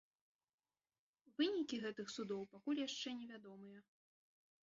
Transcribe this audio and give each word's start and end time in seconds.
Вынікі 1.41 1.75
гэтых 1.83 2.07
судоў 2.15 2.41
пакуль 2.55 2.83
яшчэ 2.87 3.09
не 3.19 3.27
вядомыя. 3.35 3.79